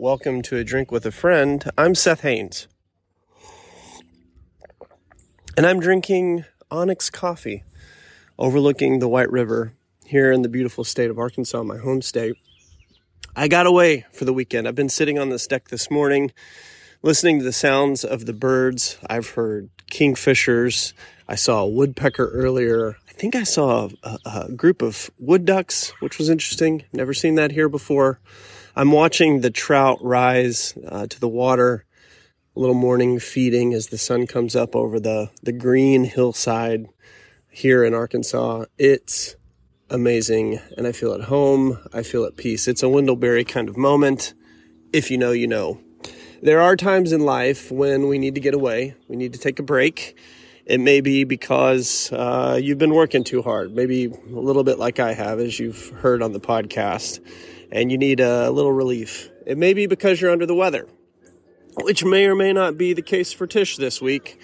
Welcome 0.00 0.42
to 0.42 0.56
a 0.56 0.62
drink 0.62 0.92
with 0.92 1.04
a 1.06 1.10
friend. 1.10 1.68
I'm 1.76 1.96
Seth 1.96 2.20
Haines. 2.20 2.68
And 5.56 5.66
I'm 5.66 5.80
drinking 5.80 6.44
Onyx 6.70 7.10
coffee 7.10 7.64
overlooking 8.38 9.00
the 9.00 9.08
White 9.08 9.28
River 9.28 9.72
here 10.04 10.30
in 10.30 10.42
the 10.42 10.48
beautiful 10.48 10.84
state 10.84 11.10
of 11.10 11.18
Arkansas, 11.18 11.64
my 11.64 11.78
home 11.78 12.00
state. 12.00 12.36
I 13.34 13.48
got 13.48 13.66
away 13.66 14.06
for 14.12 14.24
the 14.24 14.32
weekend. 14.32 14.68
I've 14.68 14.76
been 14.76 14.88
sitting 14.88 15.18
on 15.18 15.30
this 15.30 15.48
deck 15.48 15.66
this 15.66 15.90
morning 15.90 16.30
listening 17.02 17.38
to 17.38 17.44
the 17.44 17.52
sounds 17.52 18.04
of 18.04 18.24
the 18.24 18.32
birds. 18.32 18.98
I've 19.10 19.30
heard 19.30 19.68
kingfishers. 19.90 20.92
I 21.26 21.34
saw 21.34 21.62
a 21.62 21.68
woodpecker 21.68 22.28
earlier. 22.28 22.96
I 23.08 23.12
think 23.14 23.34
I 23.34 23.42
saw 23.42 23.88
a, 24.04 24.18
a 24.24 24.52
group 24.52 24.80
of 24.80 25.10
wood 25.18 25.44
ducks, 25.44 25.90
which 25.98 26.18
was 26.18 26.28
interesting. 26.28 26.84
Never 26.92 27.12
seen 27.12 27.34
that 27.34 27.50
here 27.50 27.68
before. 27.68 28.20
I'm 28.78 28.92
watching 28.92 29.40
the 29.40 29.50
trout 29.50 29.98
rise 30.04 30.78
uh, 30.86 31.08
to 31.08 31.18
the 31.18 31.26
water. 31.26 31.84
A 32.54 32.60
little 32.60 32.76
morning 32.76 33.18
feeding 33.18 33.74
as 33.74 33.88
the 33.88 33.98
sun 33.98 34.28
comes 34.28 34.54
up 34.54 34.76
over 34.76 35.00
the, 35.00 35.32
the 35.42 35.50
green 35.50 36.04
hillside 36.04 36.86
here 37.50 37.82
in 37.82 37.92
Arkansas. 37.92 38.66
It's 38.78 39.34
amazing, 39.90 40.60
and 40.76 40.86
I 40.86 40.92
feel 40.92 41.12
at 41.12 41.22
home. 41.22 41.76
I 41.92 42.04
feel 42.04 42.24
at 42.24 42.36
peace. 42.36 42.68
It's 42.68 42.84
a 42.84 42.88
Wendell 42.88 43.16
Berry 43.16 43.44
kind 43.44 43.68
of 43.68 43.76
moment. 43.76 44.32
If 44.92 45.10
you 45.10 45.18
know, 45.18 45.32
you 45.32 45.48
know. 45.48 45.80
There 46.40 46.60
are 46.60 46.76
times 46.76 47.10
in 47.10 47.22
life 47.22 47.72
when 47.72 48.06
we 48.06 48.16
need 48.16 48.36
to 48.36 48.40
get 48.40 48.54
away, 48.54 48.94
we 49.08 49.16
need 49.16 49.32
to 49.32 49.40
take 49.40 49.58
a 49.58 49.64
break. 49.64 50.16
It 50.66 50.78
may 50.78 51.00
be 51.00 51.24
because 51.24 52.12
uh, 52.12 52.60
you've 52.62 52.78
been 52.78 52.94
working 52.94 53.24
too 53.24 53.42
hard, 53.42 53.74
maybe 53.74 54.04
a 54.04 54.38
little 54.38 54.62
bit 54.62 54.78
like 54.78 55.00
I 55.00 55.14
have, 55.14 55.40
as 55.40 55.58
you've 55.58 55.88
heard 55.88 56.22
on 56.22 56.32
the 56.32 56.38
podcast, 56.38 57.18
and 57.70 57.90
you 57.90 57.98
need 57.98 58.20
a 58.20 58.50
little 58.50 58.72
relief. 58.72 59.30
It 59.46 59.58
may 59.58 59.74
be 59.74 59.86
because 59.86 60.20
you're 60.20 60.30
under 60.30 60.46
the 60.46 60.54
weather, 60.54 60.86
which 61.82 62.04
may 62.04 62.26
or 62.26 62.34
may 62.34 62.52
not 62.52 62.76
be 62.76 62.92
the 62.92 63.02
case 63.02 63.32
for 63.32 63.46
Tsh 63.46 63.76
this 63.76 64.00
week. 64.00 64.40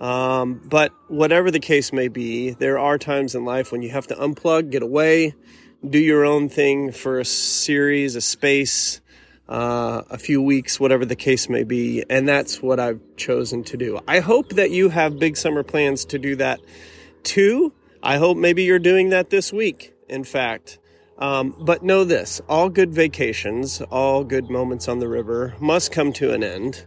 Um, 0.00 0.60
but 0.64 0.92
whatever 1.08 1.50
the 1.50 1.60
case 1.60 1.92
may 1.92 2.08
be, 2.08 2.50
there 2.50 2.78
are 2.78 2.98
times 2.98 3.34
in 3.34 3.44
life 3.44 3.72
when 3.72 3.82
you 3.82 3.90
have 3.90 4.06
to 4.08 4.14
unplug, 4.14 4.70
get 4.70 4.82
away, 4.82 5.34
do 5.88 5.98
your 5.98 6.24
own 6.24 6.48
thing 6.48 6.92
for 6.92 7.18
a 7.18 7.24
series, 7.24 8.14
a 8.14 8.20
space, 8.20 9.00
uh, 9.48 10.02
a 10.10 10.18
few 10.18 10.42
weeks, 10.42 10.78
whatever 10.78 11.04
the 11.04 11.16
case 11.16 11.48
may 11.48 11.64
be. 11.64 12.04
And 12.10 12.28
that's 12.28 12.60
what 12.60 12.78
I've 12.78 13.00
chosen 13.16 13.64
to 13.64 13.76
do. 13.76 14.00
I 14.06 14.20
hope 14.20 14.50
that 14.50 14.70
you 14.70 14.90
have 14.90 15.18
big 15.18 15.36
summer 15.36 15.62
plans 15.62 16.04
to 16.06 16.18
do 16.18 16.36
that 16.36 16.60
too. 17.22 17.72
I 18.02 18.18
hope 18.18 18.36
maybe 18.36 18.64
you're 18.64 18.78
doing 18.78 19.10
that 19.10 19.30
this 19.30 19.52
week, 19.52 19.94
in 20.08 20.24
fact. 20.24 20.78
Um, 21.18 21.54
but 21.58 21.82
know 21.82 22.04
this 22.04 22.40
all 22.48 22.68
good 22.68 22.92
vacations, 22.92 23.80
all 23.90 24.24
good 24.24 24.50
moments 24.50 24.88
on 24.88 24.98
the 24.98 25.08
river 25.08 25.54
must 25.60 25.92
come 25.92 26.12
to 26.14 26.32
an 26.32 26.44
end. 26.44 26.84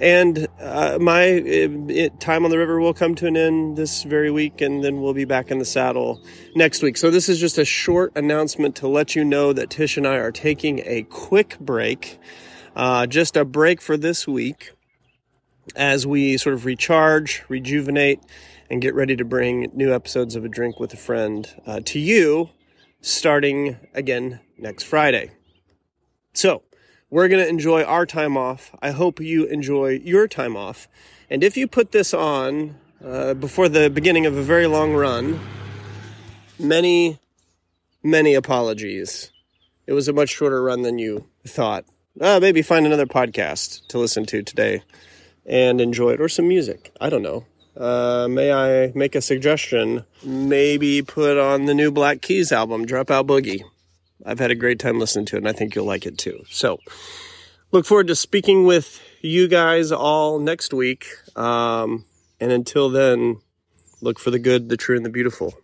And 0.00 0.46
uh, 0.60 0.98
my 1.00 1.22
it, 1.22 1.90
it, 1.90 2.20
time 2.20 2.44
on 2.44 2.52
the 2.52 2.58
river 2.58 2.78
will 2.78 2.94
come 2.94 3.16
to 3.16 3.26
an 3.26 3.36
end 3.36 3.76
this 3.76 4.04
very 4.04 4.30
week, 4.30 4.60
and 4.60 4.84
then 4.84 5.00
we'll 5.00 5.14
be 5.14 5.24
back 5.24 5.50
in 5.50 5.58
the 5.58 5.64
saddle 5.64 6.22
next 6.54 6.82
week. 6.82 6.96
So, 6.96 7.10
this 7.10 7.28
is 7.28 7.40
just 7.40 7.58
a 7.58 7.64
short 7.64 8.12
announcement 8.14 8.76
to 8.76 8.86
let 8.86 9.16
you 9.16 9.24
know 9.24 9.52
that 9.52 9.70
Tsh 9.70 9.96
and 9.96 10.06
I 10.06 10.16
are 10.16 10.30
taking 10.30 10.80
a 10.84 11.02
quick 11.02 11.58
break, 11.58 12.20
uh, 12.76 13.06
just 13.08 13.36
a 13.36 13.44
break 13.44 13.80
for 13.80 13.96
this 13.96 14.28
week 14.28 14.70
as 15.74 16.06
we 16.06 16.36
sort 16.36 16.54
of 16.54 16.64
recharge, 16.64 17.44
rejuvenate, 17.48 18.20
and 18.70 18.80
get 18.80 18.94
ready 18.94 19.16
to 19.16 19.24
bring 19.24 19.68
new 19.74 19.92
episodes 19.92 20.36
of 20.36 20.44
A 20.44 20.48
Drink 20.48 20.78
with 20.78 20.94
a 20.94 20.96
Friend 20.96 21.48
uh, 21.66 21.80
to 21.86 21.98
you 21.98 22.50
starting 23.00 23.76
again 23.94 24.40
next 24.56 24.84
Friday. 24.84 25.30
So, 26.32 26.62
we're 27.10 27.28
going 27.28 27.42
to 27.42 27.48
enjoy 27.48 27.82
our 27.84 28.04
time 28.04 28.36
off. 28.36 28.74
I 28.82 28.90
hope 28.90 29.20
you 29.20 29.44
enjoy 29.46 30.00
your 30.04 30.28
time 30.28 30.56
off. 30.56 30.88
And 31.30 31.42
if 31.42 31.56
you 31.56 31.66
put 31.66 31.92
this 31.92 32.12
on 32.12 32.76
uh, 33.04 33.34
before 33.34 33.68
the 33.68 33.88
beginning 33.88 34.26
of 34.26 34.36
a 34.36 34.42
very 34.42 34.66
long 34.66 34.92
run, 34.92 35.40
many, 36.58 37.18
many 38.02 38.34
apologies. 38.34 39.30
It 39.86 39.92
was 39.92 40.08
a 40.08 40.12
much 40.12 40.30
shorter 40.30 40.62
run 40.62 40.82
than 40.82 40.98
you 40.98 41.26
thought. 41.46 41.84
Uh, 42.20 42.40
maybe 42.40 42.62
find 42.62 42.84
another 42.84 43.06
podcast 43.06 43.86
to 43.88 43.98
listen 43.98 44.26
to 44.26 44.42
today 44.42 44.82
and 45.46 45.80
enjoy 45.80 46.10
it, 46.10 46.20
or 46.20 46.28
some 46.28 46.48
music. 46.48 46.92
I 47.00 47.08
don't 47.08 47.22
know. 47.22 47.46
Uh, 47.78 48.26
may 48.28 48.52
I 48.52 48.92
make 48.94 49.14
a 49.14 49.20
suggestion? 49.20 50.04
Maybe 50.24 51.00
put 51.00 51.38
on 51.38 51.66
the 51.66 51.74
new 51.74 51.92
Black 51.92 52.20
Keys 52.20 52.50
album, 52.50 52.86
Dropout 52.86 53.26
Boogie. 53.26 53.62
I've 54.26 54.40
had 54.40 54.50
a 54.50 54.56
great 54.56 54.80
time 54.80 54.98
listening 54.98 55.26
to 55.26 55.36
it, 55.36 55.38
and 55.38 55.48
I 55.48 55.52
think 55.52 55.76
you'll 55.76 55.84
like 55.86 56.04
it 56.04 56.18
too. 56.18 56.42
So, 56.50 56.80
look 57.70 57.86
forward 57.86 58.08
to 58.08 58.16
speaking 58.16 58.66
with 58.66 59.00
you 59.20 59.46
guys 59.46 59.92
all 59.92 60.40
next 60.40 60.74
week. 60.74 61.06
Um, 61.36 62.04
and 62.40 62.50
until 62.50 62.90
then, 62.90 63.40
look 64.00 64.18
for 64.18 64.32
the 64.32 64.40
good, 64.40 64.68
the 64.68 64.76
true, 64.76 64.96
and 64.96 65.06
the 65.06 65.10
beautiful. 65.10 65.54